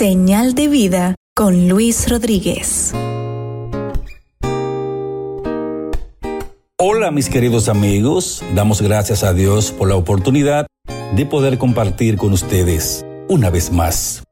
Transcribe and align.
Señal 0.00 0.54
de 0.54 0.66
vida 0.66 1.14
con 1.36 1.68
Luis 1.68 2.08
Rodríguez. 2.08 2.94
Hola 6.78 7.10
mis 7.10 7.28
queridos 7.28 7.68
amigos, 7.68 8.42
damos 8.54 8.80
gracias 8.80 9.24
a 9.24 9.34
Dios 9.34 9.72
por 9.72 9.90
la 9.90 9.96
oportunidad 9.96 10.66
de 11.14 11.26
poder 11.26 11.58
compartir 11.58 12.16
con 12.16 12.32
ustedes 12.32 13.04
una 13.28 13.50
vez 13.50 13.72
más. 13.72 14.24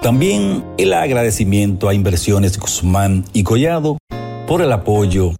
También 0.00 0.64
el 0.78 0.94
agradecimiento 0.94 1.90
a 1.90 1.92
Inversiones 1.92 2.58
Guzmán 2.58 3.26
y 3.34 3.42
Collado 3.42 3.98
por 4.46 4.62
el 4.62 4.72
apoyo 4.72 5.32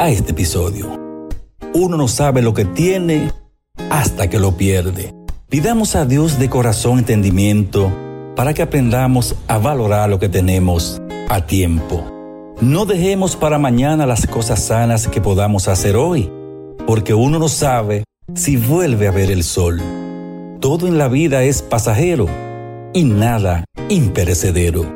a 0.00 0.10
este 0.10 0.32
episodio. 0.32 0.98
Uno 1.74 1.96
no 1.96 2.08
sabe 2.08 2.42
lo 2.42 2.54
que 2.54 2.64
tiene 2.64 3.30
hasta 3.88 4.28
que 4.28 4.40
lo 4.40 4.56
pierde. 4.56 5.14
Pidamos 5.48 5.94
a 5.94 6.06
Dios 6.06 6.40
de 6.40 6.50
corazón 6.50 6.98
entendimiento 6.98 7.92
para 8.38 8.54
que 8.54 8.62
aprendamos 8.62 9.34
a 9.48 9.58
valorar 9.58 10.08
lo 10.08 10.20
que 10.20 10.28
tenemos 10.28 11.02
a 11.28 11.44
tiempo. 11.44 12.54
No 12.60 12.86
dejemos 12.86 13.34
para 13.34 13.58
mañana 13.58 14.06
las 14.06 14.28
cosas 14.28 14.62
sanas 14.62 15.08
que 15.08 15.20
podamos 15.20 15.66
hacer 15.66 15.96
hoy, 15.96 16.30
porque 16.86 17.14
uno 17.14 17.40
no 17.40 17.48
sabe 17.48 18.04
si 18.36 18.56
vuelve 18.56 19.08
a 19.08 19.10
ver 19.10 19.32
el 19.32 19.42
sol. 19.42 19.82
Todo 20.60 20.86
en 20.86 20.98
la 20.98 21.08
vida 21.08 21.42
es 21.42 21.62
pasajero 21.62 22.28
y 22.94 23.02
nada 23.02 23.64
imperecedero. 23.88 24.86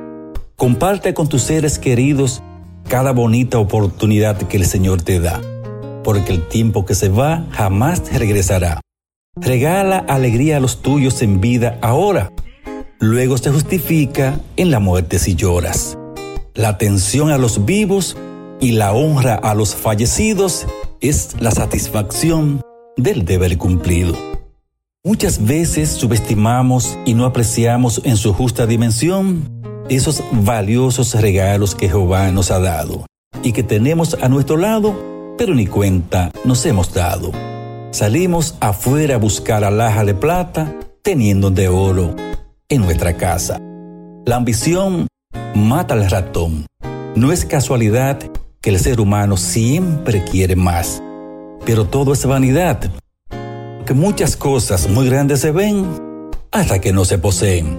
Comparte 0.55 1.13
con 1.13 1.29
tus 1.29 1.43
seres 1.43 1.80
queridos 1.80 2.45
cada 2.87 3.11
bonita 3.11 3.59
oportunidad 3.59 4.37
que 4.37 4.57
el 4.57 4.66
Señor 4.66 5.02
te 5.02 5.19
da, 5.19 5.41
porque 6.05 6.30
el 6.30 6.47
tiempo 6.47 6.87
que 6.87 6.95
se 6.95 7.09
va 7.09 7.45
jamás 7.51 8.05
regresará. 8.16 8.80
Regala 9.35 9.99
alegría 9.99 10.59
a 10.59 10.61
los 10.61 10.80
tuyos 10.80 11.23
en 11.23 11.41
vida 11.41 11.77
ahora, 11.83 12.30
luego 13.02 13.37
se 13.37 13.51
justifica 13.51 14.38
en 14.56 14.70
la 14.70 14.79
muerte 14.79 15.19
si 15.19 15.34
lloras. 15.34 15.98
La 16.55 16.69
atención 16.69 17.30
a 17.30 17.37
los 17.37 17.66
vivos 17.66 18.16
y 18.60 18.73
la 18.73 18.93
honra 18.93 19.35
a 19.35 19.54
los 19.54 19.74
fallecidos 19.74 20.66
es 21.01 21.35
la 21.40 21.51
satisfacción 21.51 22.62
del 22.96 23.24
deber 23.24 23.59
cumplido. 23.59 24.16
Muchas 25.02 25.45
veces 25.45 25.88
subestimamos 25.88 26.96
y 27.04 27.15
no 27.15 27.27
apreciamos 27.27 28.01
en 28.04 28.16
su 28.16 28.32
justa 28.32 28.66
dimensión 28.66 29.51
esos 29.88 30.23
valiosos 30.30 31.21
regalos 31.21 31.74
que 31.74 31.88
Jehová 31.88 32.30
nos 32.30 32.52
ha 32.52 32.60
dado 32.60 33.07
y 33.43 33.51
que 33.51 33.65
tenemos 33.65 34.16
a 34.23 34.29
nuestro 34.29 34.57
lado, 34.57 35.34
pero 35.37 35.57
ni 35.57 35.66
cuenta 35.66 36.30
nos 36.45 36.65
hemos 36.66 36.95
dado. 36.95 37.32
Salimos 37.90 38.55
afuera 38.60 39.16
a 39.16 39.18
buscar 39.18 39.65
alhaja 39.65 40.05
de 40.05 40.15
plata, 40.15 40.73
teniendo 41.02 41.51
de 41.51 41.66
oro 41.66 42.15
en 42.73 42.80
nuestra 42.80 43.18
casa. 43.18 43.60
La 44.24 44.37
ambición 44.37 45.06
mata 45.54 45.92
al 45.92 46.09
ratón. 46.09 46.65
No 47.15 47.30
es 47.30 47.45
casualidad 47.45 48.18
que 48.62 48.70
el 48.70 48.78
ser 48.78 48.98
humano 48.98 49.37
siempre 49.37 50.24
quiere 50.24 50.56
más, 50.56 51.02
pero 51.66 51.84
todo 51.84 52.15
es 52.15 52.24
vanidad 52.24 52.90
que 53.84 53.93
muchas 53.93 54.37
cosas 54.37 54.88
muy 54.88 55.06
grandes 55.06 55.40
se 55.40 55.50
ven 55.50 55.84
hasta 56.50 56.80
que 56.80 56.95
no 56.95 57.04
se 57.04 57.18
poseen. 57.18 57.78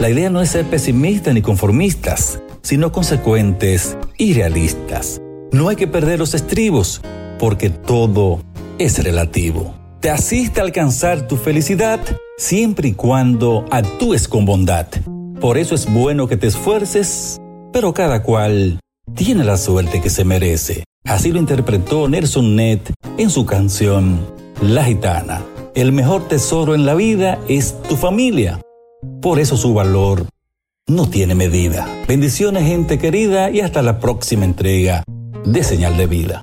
La 0.00 0.10
idea 0.10 0.28
no 0.28 0.40
es 0.40 0.48
ser 0.48 0.64
pesimistas 0.64 1.34
ni 1.34 1.42
conformistas, 1.42 2.40
sino 2.62 2.90
consecuentes 2.90 3.96
y 4.18 4.34
realistas. 4.34 5.20
No 5.52 5.68
hay 5.68 5.76
que 5.76 5.86
perder 5.86 6.18
los 6.18 6.34
estribos, 6.34 7.00
porque 7.38 7.70
todo 7.70 8.40
es 8.78 9.04
relativo. 9.04 9.72
Te 10.00 10.10
asiste 10.10 10.60
a 10.60 10.64
alcanzar 10.64 11.28
tu 11.28 11.36
felicidad 11.36 12.00
siempre 12.38 12.88
y 12.88 12.92
cuando 12.92 13.64
actúes 13.70 14.28
con 14.28 14.44
bondad. 14.44 14.86
Por 15.40 15.58
eso 15.58 15.74
es 15.74 15.92
bueno 15.92 16.28
que 16.28 16.36
te 16.36 16.46
esfuerces, 16.46 17.40
pero 17.72 17.92
cada 17.92 18.22
cual 18.22 18.80
tiene 19.14 19.44
la 19.44 19.56
suerte 19.56 20.00
que 20.00 20.10
se 20.10 20.24
merece. 20.24 20.84
Así 21.04 21.32
lo 21.32 21.38
interpretó 21.38 22.08
Nelson 22.08 22.54
Ned 22.54 22.80
en 23.18 23.30
su 23.30 23.44
canción 23.44 24.20
la 24.60 24.84
gitana. 24.84 25.42
El 25.74 25.92
mejor 25.92 26.28
tesoro 26.28 26.74
en 26.74 26.86
la 26.86 26.94
vida 26.94 27.38
es 27.48 27.80
tu 27.88 27.96
familia. 27.96 28.60
Por 29.20 29.40
eso 29.40 29.56
su 29.56 29.74
valor 29.74 30.26
no 30.86 31.08
tiene 31.08 31.34
medida. 31.34 31.88
Bendiciones 32.06 32.64
gente 32.64 32.98
querida 32.98 33.50
y 33.50 33.60
hasta 33.60 33.82
la 33.82 33.98
próxima 33.98 34.44
entrega 34.44 35.02
de 35.44 35.64
Señal 35.64 35.96
de 35.96 36.06
Vida. 36.06 36.42